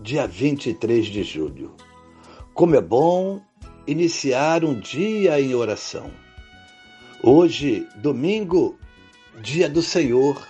dia 0.00 0.28
23 0.28 1.06
de 1.06 1.24
julho. 1.24 1.74
Como 2.54 2.76
é 2.76 2.80
bom 2.80 3.40
iniciar 3.86 4.64
um 4.64 4.78
dia 4.78 5.40
em 5.40 5.54
oração. 5.54 6.10
Hoje, 7.20 7.88
domingo, 7.96 8.78
dia 9.42 9.68
do 9.68 9.82
Senhor, 9.82 10.40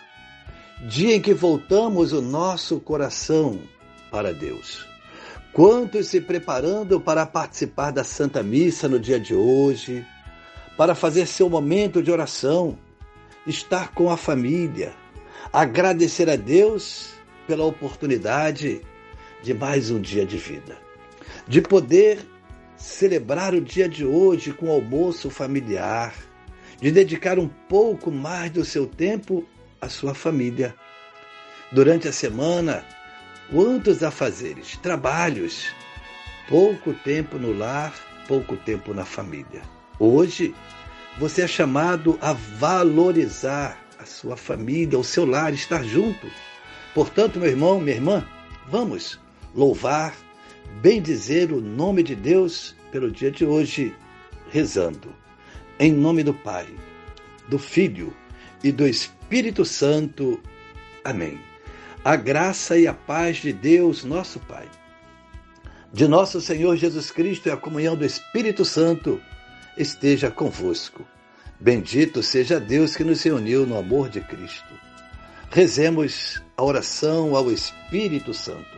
dia 0.86 1.16
em 1.16 1.20
que 1.20 1.32
voltamos 1.32 2.12
o 2.12 2.20
nosso 2.20 2.78
coração 2.78 3.58
para 4.10 4.34
Deus. 4.34 4.86
Quantos 5.52 6.08
se 6.08 6.20
preparando 6.20 7.00
para 7.00 7.24
participar 7.24 7.90
da 7.90 8.04
Santa 8.04 8.42
Missa 8.42 8.86
no 8.86 9.00
dia 9.00 9.18
de 9.18 9.34
hoje, 9.34 10.06
para 10.76 10.94
fazer 10.94 11.26
seu 11.26 11.48
momento 11.48 12.02
de 12.02 12.10
oração, 12.10 12.78
estar 13.46 13.94
com 13.94 14.10
a 14.10 14.16
família, 14.16 14.92
agradecer 15.50 16.28
a 16.28 16.36
Deus 16.36 17.14
pela 17.46 17.64
oportunidade 17.64 18.82
de 19.42 19.54
mais 19.54 19.90
um 19.90 20.00
dia 20.00 20.26
de 20.26 20.36
vida, 20.36 20.76
de 21.46 21.60
poder 21.60 22.18
celebrar 22.76 23.54
o 23.54 23.60
dia 23.60 23.88
de 23.88 24.04
hoje 24.04 24.52
com 24.52 24.70
almoço 24.70 25.30
familiar, 25.30 26.14
de 26.80 26.90
dedicar 26.90 27.38
um 27.38 27.48
pouco 27.48 28.10
mais 28.10 28.50
do 28.50 28.64
seu 28.64 28.86
tempo 28.86 29.44
à 29.80 29.88
sua 29.88 30.14
família. 30.14 30.74
Durante 31.72 32.08
a 32.08 32.12
semana, 32.12 32.84
quantos 33.50 34.02
afazeres, 34.02 34.76
trabalhos, 34.76 35.66
pouco 36.48 36.94
tempo 36.94 37.38
no 37.38 37.52
lar, 37.52 37.94
pouco 38.26 38.56
tempo 38.56 38.94
na 38.94 39.04
família. 39.04 39.62
Hoje, 39.98 40.54
você 41.18 41.42
é 41.42 41.48
chamado 41.48 42.16
a 42.20 42.32
valorizar 42.32 43.78
a 43.98 44.04
sua 44.04 44.36
família, 44.36 44.98
o 44.98 45.04
seu 45.04 45.26
lar, 45.26 45.52
estar 45.52 45.82
junto. 45.82 46.30
Portanto, 46.94 47.40
meu 47.40 47.48
irmão, 47.48 47.80
minha 47.80 47.96
irmã, 47.96 48.26
vamos 48.68 49.18
louvar, 49.54 50.14
bendizer 50.80 51.52
o 51.52 51.60
nome 51.60 52.02
de 52.02 52.14
Deus 52.14 52.74
pelo 52.90 53.10
dia 53.10 53.30
de 53.30 53.44
hoje, 53.44 53.94
rezando. 54.50 55.14
Em 55.78 55.92
nome 55.92 56.22
do 56.22 56.34
Pai, 56.34 56.66
do 57.48 57.58
Filho 57.58 58.14
e 58.62 58.72
do 58.72 58.86
Espírito 58.86 59.64
Santo. 59.64 60.40
Amém. 61.04 61.40
A 62.04 62.16
graça 62.16 62.78
e 62.78 62.86
a 62.86 62.94
paz 62.94 63.38
de 63.38 63.52
Deus, 63.52 64.04
nosso 64.04 64.40
Pai, 64.40 64.68
de 65.92 66.06
nosso 66.06 66.40
Senhor 66.40 66.76
Jesus 66.76 67.10
Cristo 67.10 67.48
e 67.48 67.52
a 67.52 67.56
comunhão 67.56 67.96
do 67.96 68.04
Espírito 68.04 68.64
Santo 68.64 69.20
esteja 69.76 70.30
convosco. 70.30 71.06
Bendito 71.60 72.22
seja 72.22 72.60
Deus 72.60 72.94
que 72.94 73.02
nos 73.02 73.22
reuniu 73.22 73.66
no 73.66 73.76
amor 73.76 74.08
de 74.08 74.20
Cristo. 74.20 74.72
Rezemos 75.50 76.42
a 76.56 76.62
oração 76.62 77.34
ao 77.34 77.50
Espírito 77.50 78.32
Santo. 78.32 78.77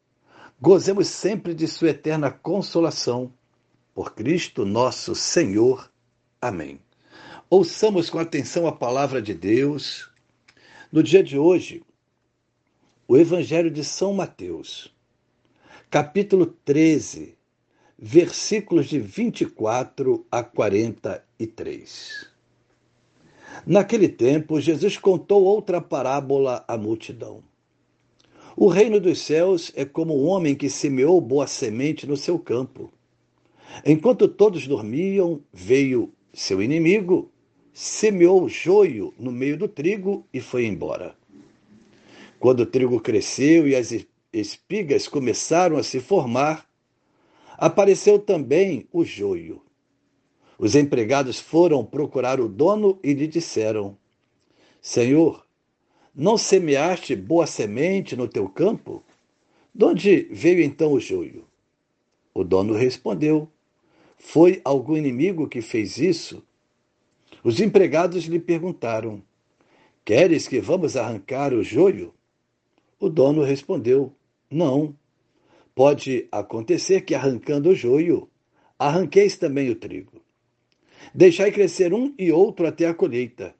Gozemos 0.63 1.07
sempre 1.07 1.55
de 1.55 1.67
Sua 1.67 1.89
eterna 1.89 2.29
consolação. 2.29 3.33
Por 3.95 4.13
Cristo 4.13 4.63
nosso 4.63 5.15
Senhor. 5.15 5.91
Amém. 6.39 6.79
Ouçamos 7.49 8.11
com 8.11 8.19
atenção 8.19 8.67
a 8.67 8.71
palavra 8.71 9.19
de 9.19 9.33
Deus. 9.33 10.07
No 10.91 11.01
dia 11.01 11.23
de 11.23 11.35
hoje, 11.35 11.81
o 13.07 13.17
Evangelho 13.17 13.71
de 13.71 13.83
São 13.83 14.13
Mateus, 14.13 14.93
capítulo 15.89 16.45
13, 16.45 17.35
versículos 17.97 18.85
de 18.85 18.99
24 18.99 20.27
a 20.29 20.43
43. 20.43 22.29
Naquele 23.65 24.07
tempo, 24.07 24.61
Jesus 24.61 24.95
contou 24.95 25.43
outra 25.43 25.81
parábola 25.81 26.63
à 26.67 26.77
multidão. 26.77 27.50
O 28.55 28.67
reino 28.67 28.99
dos 28.99 29.19
céus 29.19 29.71
é 29.75 29.85
como 29.85 30.15
um 30.15 30.27
homem 30.27 30.55
que 30.55 30.69
semeou 30.69 31.21
boa 31.21 31.47
semente 31.47 32.05
no 32.05 32.17
seu 32.17 32.37
campo. 32.37 32.91
Enquanto 33.85 34.27
todos 34.27 34.67
dormiam, 34.67 35.41
veio 35.53 36.11
seu 36.33 36.61
inimigo, 36.61 37.31
semeou 37.73 38.47
joio 38.49 39.13
no 39.17 39.31
meio 39.31 39.57
do 39.57 39.67
trigo 39.67 40.25
e 40.33 40.41
foi 40.41 40.65
embora. 40.65 41.15
Quando 42.39 42.61
o 42.61 42.65
trigo 42.65 42.99
cresceu 42.99 43.67
e 43.67 43.75
as 43.75 43.93
espigas 44.33 45.07
começaram 45.07 45.77
a 45.77 45.83
se 45.83 45.99
formar, 45.99 46.67
apareceu 47.57 48.19
também 48.19 48.87
o 48.91 49.05
joio. 49.05 49.61
Os 50.57 50.75
empregados 50.75 51.39
foram 51.39 51.85
procurar 51.85 52.39
o 52.39 52.49
dono 52.49 52.99
e 53.03 53.13
lhe 53.13 53.27
disseram: 53.27 53.97
Senhor, 54.81 55.45
não 56.13 56.37
semeaste 56.37 57.15
boa 57.15 57.47
semente 57.47 58.15
no 58.15 58.27
teu 58.27 58.47
campo? 58.49 59.03
De 59.73 59.85
onde 59.85 60.27
veio 60.31 60.61
então 60.61 60.91
o 60.91 60.99
joio? 60.99 61.45
O 62.33 62.43
dono 62.43 62.73
respondeu: 62.73 63.49
Foi 64.17 64.61
algum 64.63 64.97
inimigo 64.97 65.47
que 65.47 65.61
fez 65.61 65.97
isso? 65.97 66.43
Os 67.43 67.59
empregados 67.59 68.25
lhe 68.25 68.39
perguntaram: 68.39 69.21
Queres 70.03 70.47
que 70.47 70.59
vamos 70.59 70.97
arrancar 70.97 71.53
o 71.53 71.63
joio? 71.63 72.13
O 72.99 73.09
dono 73.09 73.43
respondeu: 73.43 74.13
Não. 74.49 74.95
Pode 75.73 76.27
acontecer 76.31 77.01
que, 77.01 77.15
arrancando 77.15 77.69
o 77.69 77.75
joio, 77.75 78.29
arranqueis 78.77 79.37
também 79.37 79.69
o 79.69 79.75
trigo. 79.75 80.21
Deixai 81.15 81.51
crescer 81.51 81.93
um 81.93 82.13
e 82.19 82.31
outro 82.31 82.67
até 82.67 82.85
a 82.85 82.93
colheita. 82.93 83.55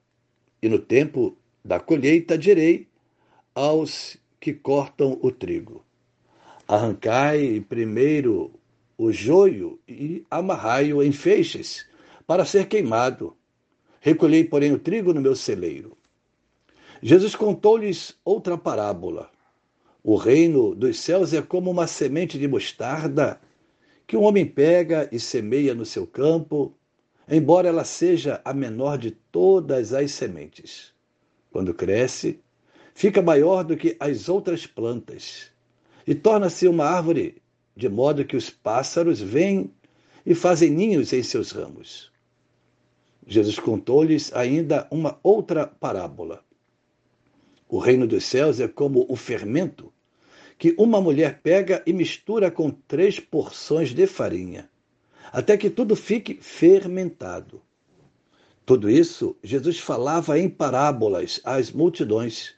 E 0.62 0.68
no 0.68 0.78
tempo 0.78 1.36
da 1.64 1.78
colheita 1.78 2.36
direi 2.36 2.88
aos 3.54 4.16
que 4.40 4.52
cortam 4.52 5.18
o 5.22 5.30
trigo: 5.30 5.84
Arrancai 6.66 7.64
primeiro 7.68 8.52
o 8.98 9.12
joio 9.12 9.78
e 9.88 10.24
amarrai-o 10.30 11.02
em 11.02 11.12
feixes 11.12 11.86
para 12.26 12.44
ser 12.44 12.66
queimado. 12.66 13.36
Recolhei, 14.00 14.44
porém, 14.44 14.72
o 14.72 14.78
trigo 14.78 15.12
no 15.14 15.20
meu 15.20 15.36
celeiro. 15.36 15.96
Jesus 17.00 17.34
contou-lhes 17.34 18.16
outra 18.24 18.56
parábola. 18.56 19.30
O 20.04 20.16
reino 20.16 20.74
dos 20.74 20.98
céus 20.98 21.32
é 21.32 21.40
como 21.40 21.70
uma 21.70 21.86
semente 21.86 22.38
de 22.38 22.48
mostarda 22.48 23.40
que 24.06 24.16
um 24.16 24.22
homem 24.22 24.44
pega 24.44 25.08
e 25.12 25.18
semeia 25.18 25.74
no 25.74 25.84
seu 25.84 26.06
campo, 26.06 26.74
embora 27.28 27.68
ela 27.68 27.84
seja 27.84 28.40
a 28.44 28.52
menor 28.52 28.98
de 28.98 29.12
todas 29.12 29.92
as 29.92 30.10
sementes. 30.12 30.91
Quando 31.52 31.74
cresce, 31.74 32.40
fica 32.94 33.20
maior 33.20 33.62
do 33.62 33.76
que 33.76 33.94
as 34.00 34.28
outras 34.28 34.66
plantas 34.66 35.52
e 36.06 36.14
torna-se 36.14 36.66
uma 36.66 36.86
árvore, 36.86 37.42
de 37.76 37.88
modo 37.88 38.24
que 38.24 38.36
os 38.36 38.50
pássaros 38.50 39.20
vêm 39.20 39.70
e 40.24 40.34
fazem 40.34 40.70
ninhos 40.70 41.12
em 41.12 41.22
seus 41.22 41.50
ramos. 41.52 42.10
Jesus 43.26 43.58
contou-lhes 43.58 44.32
ainda 44.32 44.88
uma 44.90 45.18
outra 45.22 45.66
parábola. 45.66 46.42
O 47.68 47.78
reino 47.78 48.06
dos 48.06 48.24
céus 48.24 48.58
é 48.58 48.66
como 48.66 49.06
o 49.08 49.14
fermento 49.14 49.92
que 50.58 50.74
uma 50.78 51.00
mulher 51.00 51.40
pega 51.42 51.82
e 51.86 51.92
mistura 51.92 52.50
com 52.50 52.70
três 52.70 53.18
porções 53.18 53.92
de 53.92 54.06
farinha, 54.06 54.70
até 55.32 55.56
que 55.56 55.70
tudo 55.70 55.96
fique 55.96 56.38
fermentado. 56.40 57.62
Tudo 58.72 58.88
isso 58.88 59.36
Jesus 59.44 59.78
falava 59.78 60.38
em 60.38 60.48
parábolas 60.48 61.42
às 61.44 61.70
multidões. 61.70 62.54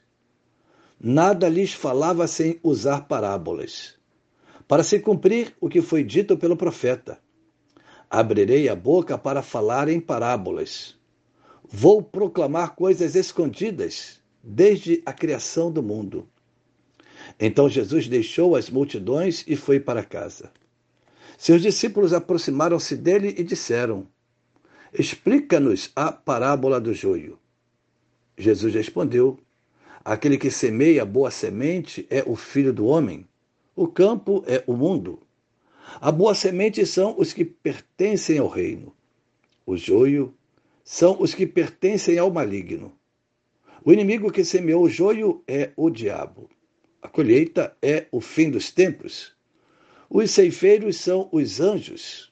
Nada 0.97 1.49
lhes 1.49 1.73
falava 1.73 2.25
sem 2.25 2.57
usar 2.63 3.01
parábolas, 3.01 3.95
para 4.65 4.81
se 4.81 4.97
cumprir 4.97 5.53
o 5.59 5.67
que 5.67 5.81
foi 5.81 6.05
dito 6.05 6.37
pelo 6.37 6.55
profeta. 6.55 7.19
Abrirei 8.09 8.69
a 8.69 8.75
boca 8.77 9.17
para 9.17 9.41
falar 9.41 9.89
em 9.89 9.99
parábolas. 9.99 10.95
Vou 11.69 12.01
proclamar 12.01 12.75
coisas 12.75 13.13
escondidas 13.13 14.21
desde 14.41 15.03
a 15.05 15.11
criação 15.11 15.69
do 15.69 15.83
mundo. 15.83 16.29
Então 17.37 17.67
Jesus 17.67 18.07
deixou 18.07 18.55
as 18.55 18.69
multidões 18.69 19.43
e 19.45 19.57
foi 19.57 19.81
para 19.81 20.01
casa. 20.01 20.49
Seus 21.37 21.61
discípulos 21.61 22.13
aproximaram-se 22.13 22.95
dele 22.95 23.35
e 23.37 23.43
disseram: 23.43 24.07
Explica-nos 24.97 25.91
a 25.93 26.09
parábola 26.09 26.79
do 26.79 26.93
joio. 26.93 27.37
Jesus 28.37 28.73
respondeu: 28.73 29.37
Aquele 30.05 30.37
que 30.37 30.49
semeia 30.49 31.03
boa 31.03 31.29
semente 31.29 32.07
é 32.09 32.23
o 32.25 32.35
filho 32.35 32.71
do 32.71 32.85
homem. 32.85 33.27
O 33.75 33.87
campo 33.87 34.43
é 34.47 34.63
o 34.65 34.73
mundo. 34.73 35.21
A 35.99 36.11
boa 36.11 36.33
semente 36.33 36.85
são 36.85 37.13
os 37.19 37.33
que 37.33 37.43
pertencem 37.43 38.39
ao 38.39 38.47
reino. 38.47 38.95
O 39.65 39.75
joio 39.75 40.33
são 40.83 41.21
os 41.21 41.33
que 41.33 41.45
pertencem 41.45 42.17
ao 42.17 42.31
maligno. 42.31 42.93
O 43.83 43.91
inimigo 43.91 44.31
que 44.31 44.45
semeou 44.45 44.83
o 44.83 44.89
joio 44.89 45.43
é 45.45 45.71
o 45.75 45.89
diabo. 45.89 46.49
A 47.01 47.09
colheita 47.09 47.75
é 47.81 48.07
o 48.11 48.21
fim 48.21 48.49
dos 48.49 48.71
tempos. 48.71 49.35
Os 50.09 50.31
ceifeiros 50.31 50.95
são 50.97 51.27
os 51.33 51.59
anjos. 51.59 52.31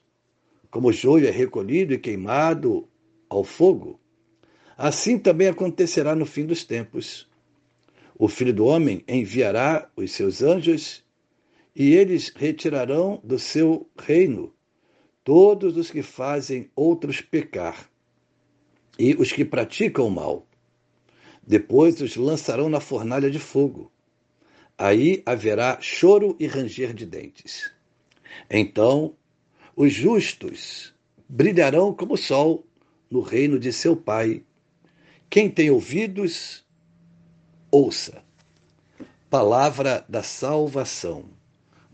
Como 0.74 0.88
o 0.88 0.92
joio 0.92 1.28
é 1.28 1.30
recolhido 1.30 1.94
e 1.94 1.98
queimado 1.98 2.88
ao 3.28 3.44
fogo, 3.44 4.00
assim 4.76 5.16
também 5.16 5.46
acontecerá 5.46 6.16
no 6.16 6.26
fim 6.26 6.44
dos 6.44 6.64
tempos. 6.64 7.30
O 8.18 8.26
filho 8.26 8.52
do 8.52 8.64
homem 8.64 9.04
enviará 9.06 9.88
os 9.94 10.10
seus 10.10 10.42
anjos 10.42 11.04
e 11.76 11.94
eles 11.94 12.32
retirarão 12.34 13.20
do 13.22 13.38
seu 13.38 13.88
reino 13.96 14.52
todos 15.22 15.76
os 15.76 15.92
que 15.92 16.02
fazem 16.02 16.68
outros 16.74 17.20
pecar 17.20 17.88
e 18.98 19.14
os 19.14 19.30
que 19.30 19.44
praticam 19.44 20.08
o 20.08 20.10
mal. 20.10 20.44
Depois 21.46 22.00
os 22.00 22.16
lançarão 22.16 22.68
na 22.68 22.80
fornalha 22.80 23.30
de 23.30 23.38
fogo. 23.38 23.92
Aí 24.76 25.22
haverá 25.24 25.80
choro 25.80 26.34
e 26.40 26.48
ranger 26.48 26.92
de 26.92 27.06
dentes. 27.06 27.72
Então 28.50 29.14
os 29.76 29.92
justos 29.92 30.94
brilharão 31.28 31.92
como 31.92 32.14
o 32.14 32.18
sol 32.18 32.64
no 33.10 33.20
reino 33.20 33.58
de 33.58 33.72
seu 33.72 33.96
Pai. 33.96 34.42
Quem 35.28 35.50
tem 35.50 35.70
ouvidos, 35.70 36.64
ouça. 37.70 38.22
Palavra 39.28 40.04
da 40.08 40.22
salvação. 40.22 41.24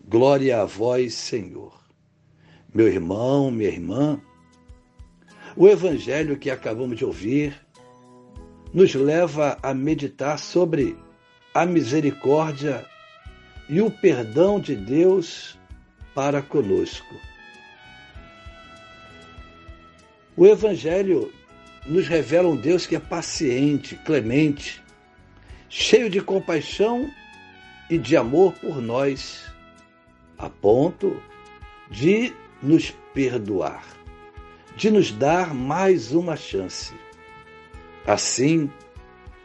Glória 0.07 0.61
a 0.61 0.65
vós, 0.65 1.15
Senhor. 1.15 1.81
Meu 2.73 2.87
irmão, 2.87 3.51
minha 3.51 3.71
irmã, 3.71 4.21
o 5.57 5.67
evangelho 5.67 6.39
que 6.39 6.51
acabamos 6.51 6.99
de 6.99 7.05
ouvir 7.05 7.59
nos 8.73 8.95
leva 8.95 9.59
a 9.63 9.75
meditar 9.75 10.39
sobre 10.39 10.97
a 11.53 11.67
misericórdia 11.67 12.87
e 13.69 13.81
o 13.81 13.91
perdão 13.91 14.61
de 14.61 14.77
Deus 14.77 15.59
para 16.15 16.43
conosco. 16.43 17.30
O 20.37 20.47
Evangelho 20.47 21.33
nos 21.87 22.07
revela 22.07 22.49
um 22.49 22.57
Deus 22.57 22.87
que 22.87 22.95
é 22.95 23.01
paciente, 23.01 23.97
clemente, 24.05 24.83
cheio 25.69 26.09
de 26.09 26.21
compaixão 26.21 27.11
e 27.89 27.99
de 27.99 28.17
amor 28.17 28.53
por 28.55 28.81
nós, 28.81 29.45
a 30.39 30.49
ponto 30.49 31.21
de 31.91 32.33
nos 32.63 32.95
perdoar, 33.13 33.85
de 34.77 34.91
nos 34.91 35.11
dar 35.11 35.53
mais 35.53 36.13
uma 36.13 36.37
chance. 36.37 36.95
Assim, 38.07 38.71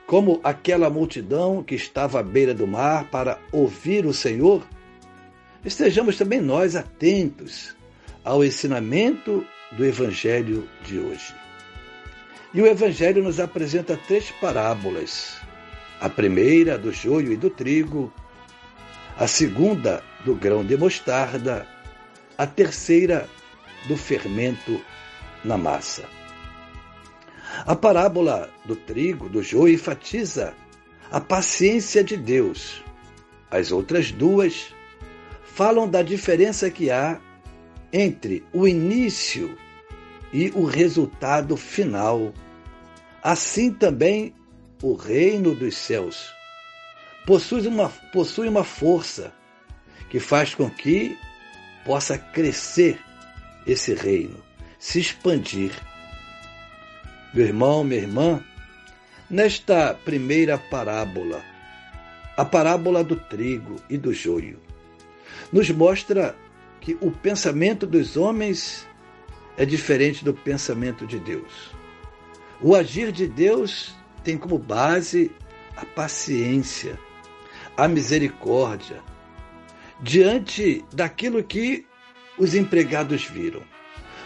como 0.06 0.40
aquela 0.44 0.90
multidão 0.90 1.64
que 1.64 1.74
estava 1.74 2.20
à 2.20 2.24
beira 2.24 2.54
do 2.54 2.68
mar 2.68 3.10
para 3.10 3.40
ouvir 3.52 4.06
o 4.06 4.14
Senhor, 4.14 4.64
estejamos 5.64 6.18
também 6.18 6.40
nós 6.40 6.76
atentos 6.76 7.76
ao 8.24 8.44
ensinamento 8.44 9.46
do 9.72 9.86
Evangelho 9.86 10.70
de 10.84 11.00
hoje. 11.00 11.34
E 12.54 12.62
o 12.62 12.66
Evangelho 12.66 13.24
nos 13.24 13.40
apresenta 13.40 13.98
três 13.98 14.32
parábolas. 14.40 15.42
A 16.00 16.10
primeira, 16.10 16.78
do 16.78 16.92
joio 16.92 17.32
e 17.32 17.38
do 17.38 17.50
trigo, 17.50 18.14
a 19.18 19.28
segunda, 19.28 20.04
do 20.24 20.36
grão 20.36 20.64
de 20.64 20.78
mostarda, 20.78 21.68
a 22.38 22.46
terceira, 22.46 23.30
do 23.88 23.96
fermento 23.96 24.82
na 25.44 25.58
massa. 25.58 26.04
A 27.66 27.76
parábola 27.76 28.50
do 28.66 28.76
trigo, 28.76 29.30
do 29.30 29.42
joio, 29.42 29.74
enfatiza 29.74 30.54
a 31.12 31.22
paciência 31.22 32.04
de 32.04 32.18
Deus. 32.18 32.84
As 33.50 33.72
outras 33.72 34.12
duas 34.12 34.74
falam 35.44 35.88
da 35.88 36.02
diferença 36.02 36.70
que 36.70 36.92
há 36.92 37.20
entre 37.92 38.44
o 38.54 38.68
início 38.68 39.58
e 40.34 40.52
o 40.56 40.66
resultado 40.66 41.56
final. 41.56 42.34
Assim 43.24 43.72
também 43.72 44.34
o 44.82 44.94
reino 44.94 45.56
dos 45.56 45.76
céus 45.76 46.34
possui 47.26 47.68
uma, 47.68 47.90
possui 48.14 48.48
uma 48.48 48.64
força 48.64 49.34
que 50.10 50.20
faz 50.20 50.54
com 50.54 50.70
que 50.70 51.18
possa 51.84 52.18
crescer 52.18 53.00
esse 53.66 53.94
reino, 53.94 54.38
se 54.78 55.00
expandir. 55.00 55.72
Meu 57.34 57.46
irmão, 57.46 57.84
minha 57.84 58.02
irmã, 58.02 58.44
nesta 59.30 59.94
primeira 59.94 60.58
parábola, 60.58 61.44
a 62.38 62.46
parábola 62.46 63.04
do 63.04 63.16
trigo 63.16 63.78
e 63.90 63.98
do 63.98 64.14
joio, 64.14 64.60
nos 65.52 65.70
mostra 65.72 66.36
que 66.86 66.96
o 67.02 67.10
pensamento 67.10 67.88
dos 67.88 68.16
homens 68.16 68.88
é 69.58 69.66
diferente 69.66 70.24
do 70.24 70.36
pensamento 70.36 71.08
de 71.08 71.18
Deus. 71.18 71.72
O 72.62 72.76
agir 72.76 73.12
de 73.12 73.26
Deus 73.26 73.96
tem 74.24 74.38
como 74.38 74.60
base 74.60 75.32
a 75.76 75.84
paciência, 75.84 77.00
a 77.76 77.88
misericórdia, 77.88 79.02
diante 80.00 80.86
daquilo 80.94 81.44
que 81.44 81.88
os 82.38 82.54
empregados 82.54 83.26
viram. 83.26 83.64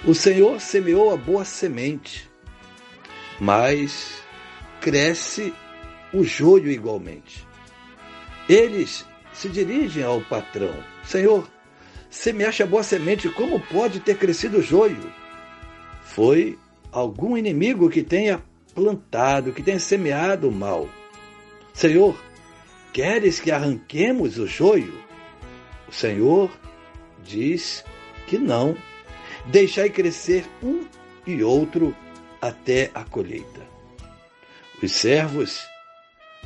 O 0.05 0.13
Senhor 0.13 0.59
semeou 0.59 1.13
a 1.13 1.17
boa 1.17 1.45
semente, 1.45 2.29
mas 3.39 4.21
cresce 4.81 5.53
o 6.11 6.25
joio 6.25 6.69
igualmente. 6.69 7.47
Eles 8.49 9.05
se 9.31 9.47
dirigem 9.47 10.03
ao 10.03 10.19
patrão: 10.21 10.75
Senhor, 11.05 11.47
semeaste 12.09 12.63
a 12.63 12.65
boa 12.65 12.83
semente, 12.83 13.29
como 13.29 13.59
pode 13.59 13.99
ter 13.99 14.17
crescido 14.17 14.59
o 14.59 14.63
joio? 14.63 15.11
Foi 16.03 16.57
algum 16.91 17.37
inimigo 17.37 17.89
que 17.89 18.01
tenha 18.01 18.43
plantado, 18.73 19.53
que 19.53 19.61
tenha 19.61 19.79
semeado 19.79 20.49
o 20.49 20.51
mal. 20.51 20.89
Senhor, 21.73 22.19
queres 22.91 23.39
que 23.39 23.51
arranquemos 23.51 24.37
o 24.37 24.47
joio? 24.47 24.93
O 25.87 25.91
Senhor 25.91 26.51
diz 27.23 27.83
que 28.27 28.37
não. 28.37 28.75
Deixai 29.45 29.89
crescer 29.89 30.45
um 30.61 30.85
e 31.25 31.43
outro 31.43 31.95
até 32.41 32.91
a 32.93 33.03
colheita. 33.03 33.67
Os 34.81 34.91
servos 34.91 35.61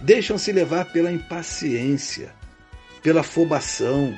deixam-se 0.02 0.52
levar 0.52 0.92
pela 0.92 1.12
impaciência, 1.12 2.34
pela 3.02 3.22
afobação, 3.22 4.16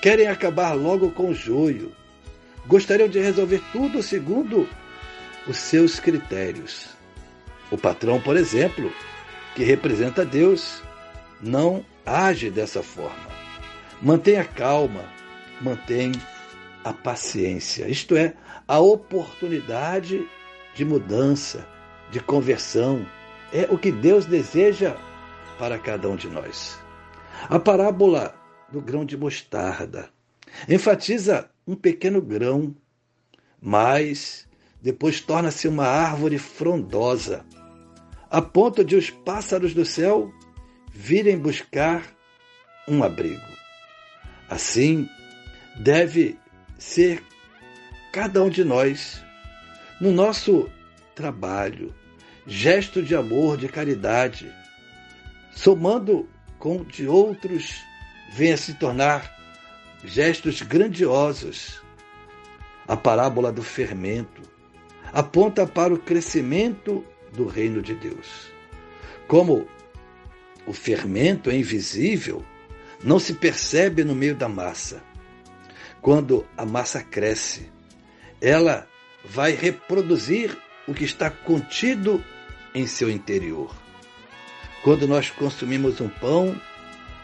querem 0.00 0.28
acabar 0.28 0.72
logo 0.72 1.10
com 1.10 1.30
o 1.30 1.34
joio, 1.34 1.92
gostariam 2.66 3.08
de 3.08 3.18
resolver 3.18 3.62
tudo 3.72 4.02
segundo 4.02 4.68
os 5.46 5.56
seus 5.56 5.98
critérios. 5.98 6.88
O 7.70 7.76
patrão, 7.76 8.20
por 8.20 8.36
exemplo, 8.36 8.92
que 9.54 9.64
representa 9.64 10.24
Deus, 10.24 10.82
não 11.40 11.84
age 12.04 12.50
dessa 12.50 12.82
forma. 12.82 13.28
Mantém 14.00 14.38
a 14.38 14.44
calma, 14.44 15.04
mantém 15.60 16.12
a 16.84 16.92
paciência, 16.92 17.88
isto 17.88 18.16
é, 18.16 18.34
a 18.66 18.78
oportunidade 18.78 20.26
de 20.74 20.84
mudança, 20.84 21.66
de 22.10 22.20
conversão. 22.20 23.04
É 23.52 23.66
o 23.70 23.78
que 23.78 23.90
Deus 23.90 24.26
deseja 24.26 24.94
para 25.58 25.78
cada 25.78 26.08
um 26.08 26.16
de 26.16 26.28
nós. 26.28 26.78
A 27.48 27.58
parábola 27.58 28.34
do 28.70 28.80
grão 28.80 29.04
de 29.04 29.16
mostarda. 29.16 30.10
Enfatiza 30.68 31.50
um 31.66 31.74
pequeno 31.74 32.20
grão, 32.20 32.74
mas 33.60 34.46
depois 34.80 35.20
torna-se 35.20 35.66
uma 35.68 35.86
árvore 35.86 36.38
frondosa, 36.38 37.44
a 38.30 38.40
ponto 38.40 38.84
de 38.84 38.94
os 38.96 39.10
pássaros 39.10 39.74
do 39.74 39.84
céu 39.84 40.32
virem 40.92 41.38
buscar 41.38 42.04
um 42.86 43.02
abrigo. 43.02 43.40
Assim, 44.48 45.08
deve 45.78 46.38
ser 46.78 47.22
cada 48.12 48.42
um 48.42 48.48
de 48.48 48.64
nós, 48.64 49.22
no 50.00 50.10
nosso 50.10 50.70
trabalho, 51.14 51.94
gesto 52.46 53.02
de 53.02 53.14
amor, 53.14 53.56
de 53.56 53.68
caridade, 53.68 54.50
somando 55.52 56.28
com 56.58 56.82
de 56.82 57.06
outros, 57.06 57.82
venha 58.28 58.56
se 58.56 58.74
tornar 58.74 59.36
gestos 60.04 60.62
grandiosos. 60.62 61.82
A 62.86 62.96
parábola 62.96 63.52
do 63.52 63.62
fermento 63.62 64.42
aponta 65.12 65.66
para 65.66 65.92
o 65.92 65.98
crescimento 65.98 67.04
do 67.32 67.46
reino 67.46 67.82
de 67.82 67.94
Deus. 67.94 68.50
Como 69.26 69.68
o 70.66 70.72
fermento 70.72 71.50
é 71.50 71.56
invisível, 71.56 72.44
não 73.02 73.18
se 73.18 73.34
percebe 73.34 74.04
no 74.04 74.14
meio 74.14 74.34
da 74.34 74.48
massa. 74.48 75.02
Quando 76.00 76.46
a 76.56 76.64
massa 76.64 77.02
cresce, 77.02 77.70
ela 78.40 78.86
vai 79.24 79.52
reproduzir 79.52 80.56
o 80.86 80.94
que 80.94 81.04
está 81.04 81.30
contido 81.30 82.24
em 82.74 82.86
seu 82.86 83.10
interior. 83.10 83.74
Quando 84.82 85.06
nós 85.06 85.30
consumimos 85.30 86.00
um 86.00 86.08
pão, 86.08 86.58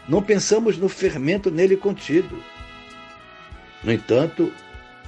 não 0.08 0.22
pensamos 0.22 0.76
no 0.76 0.88
fermento 0.88 1.50
nele 1.50 1.76
contido. 1.76 2.42
No 3.82 3.92
entanto, 3.92 4.52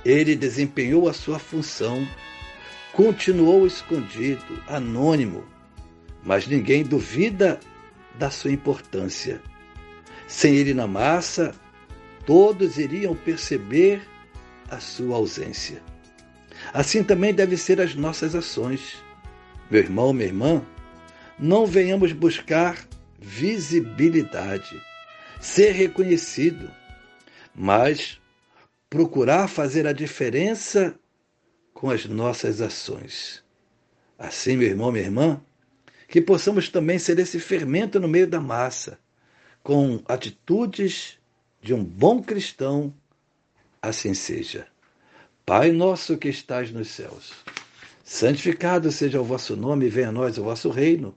ele 0.05 0.37
desempenhou 0.37 1.09
a 1.09 1.13
sua 1.13 1.39
função, 1.39 2.07
continuou 2.93 3.67
escondido, 3.67 4.63
anônimo, 4.67 5.45
mas 6.23 6.47
ninguém 6.47 6.83
duvida 6.83 7.61
da 8.19 8.31
sua 8.31 8.53
importância. 8.53 9.41
Sem 10.27 10.57
ele 10.57 10.75
na 10.75 10.87
massa, 10.87 11.55
todos 12.25 12.79
iriam 12.79 13.15
perceber 13.15 14.03
a 14.69 14.79
sua 14.81 15.17
ausência. 15.17 15.83
Assim 16.73 17.03
também 17.03 17.33
devem 17.33 17.57
ser 17.57 17.81
as 17.81 17.95
nossas 17.95 18.35
ações. 18.35 19.03
Meu 19.71 19.81
irmão, 19.81 20.13
minha 20.13 20.27
irmã, 20.27 20.63
não 21.39 21.67
venhamos 21.67 22.13
buscar 22.13 22.77
visibilidade, 23.19 24.83
ser 25.41 25.73
reconhecido, 25.73 26.71
mas 27.55 28.21
procurar 28.89 29.49
fazer 29.49 29.87
a 29.87 29.93
diferença 29.93 30.99
com 31.73 31.91
as 31.91 32.07
nossas 32.07 32.61
ações. 32.61 33.43
Assim, 34.19 34.57
meu 34.57 34.69
irmão, 34.69 34.91
minha 34.91 35.05
irmã, 35.05 35.41
que 36.09 36.21
possamos 36.21 36.69
também 36.69 36.99
ser 36.99 37.19
esse 37.19 37.39
fermento 37.39 38.01
no 38.01 38.09
meio 38.09 38.27
da 38.27 38.41
massa, 38.41 38.99
com 39.63 40.01
atitudes 40.07 41.19
de 41.61 41.75
um 41.75 41.85
bom 41.85 42.23
cristão, 42.23 42.95
assim 43.83 44.15
seja. 44.15 44.67
Pai 45.45 45.73
nosso 45.73 46.17
que 46.17 46.29
estás 46.29 46.71
nos 46.71 46.89
céus, 46.89 47.33
santificado 48.05 48.91
seja 48.91 49.21
o 49.21 49.25
vosso 49.25 49.57
nome, 49.57 49.89
venha 49.89 50.09
a 50.09 50.13
nós 50.13 50.39
o 50.39 50.45
vosso 50.45 50.71
reino. 50.71 51.17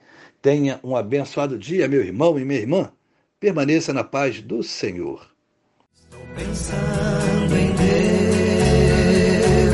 Tenha 0.41 0.79
um 0.83 0.95
abençoado 0.95 1.57
dia, 1.57 1.87
meu 1.87 2.01
irmão 2.01 2.39
e 2.39 2.45
minha 2.45 2.59
irmã. 2.59 2.91
Permaneça 3.39 3.93
na 3.93 4.03
paz 4.03 4.41
do 4.41 4.63
Senhor. 4.63 5.29
Estou 5.93 6.19
pensando 6.35 7.55
em 7.57 7.71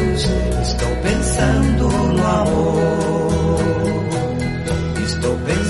Deus, 0.01 0.25
estou 0.67 0.89
pensando 1.01 1.87
no 1.87 2.25
amor, 2.25 3.31
estou 5.05 5.37
pensando. 5.45 5.66